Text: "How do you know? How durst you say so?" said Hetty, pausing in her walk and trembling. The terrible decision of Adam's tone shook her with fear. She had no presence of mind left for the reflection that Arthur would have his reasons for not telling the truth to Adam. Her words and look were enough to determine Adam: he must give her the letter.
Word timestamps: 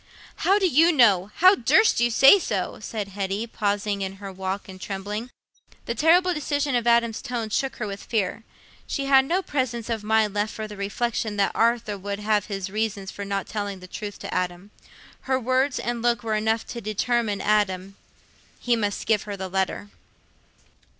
"How 0.37 0.57
do 0.57 0.67
you 0.67 0.91
know? 0.91 1.29
How 1.35 1.53
durst 1.53 1.99
you 1.99 2.09
say 2.09 2.39
so?" 2.39 2.79
said 2.81 3.09
Hetty, 3.09 3.45
pausing 3.45 4.01
in 4.01 4.13
her 4.13 4.31
walk 4.31 4.67
and 4.67 4.81
trembling. 4.81 5.29
The 5.85 5.93
terrible 5.93 6.33
decision 6.33 6.73
of 6.75 6.87
Adam's 6.87 7.21
tone 7.21 7.51
shook 7.51 7.75
her 7.75 7.85
with 7.85 8.01
fear. 8.01 8.43
She 8.87 9.05
had 9.05 9.25
no 9.25 9.43
presence 9.43 9.91
of 9.91 10.03
mind 10.03 10.33
left 10.33 10.55
for 10.55 10.67
the 10.67 10.75
reflection 10.75 11.37
that 11.37 11.51
Arthur 11.53 11.99
would 11.99 12.17
have 12.19 12.47
his 12.47 12.71
reasons 12.71 13.11
for 13.11 13.23
not 13.25 13.45
telling 13.45 13.79
the 13.79 13.85
truth 13.85 14.17
to 14.21 14.33
Adam. 14.33 14.71
Her 15.29 15.39
words 15.39 15.77
and 15.77 16.01
look 16.01 16.23
were 16.23 16.33
enough 16.33 16.65
to 16.69 16.81
determine 16.81 17.39
Adam: 17.39 17.95
he 18.59 18.75
must 18.75 19.05
give 19.05 19.21
her 19.29 19.37
the 19.37 19.49
letter. 19.49 19.91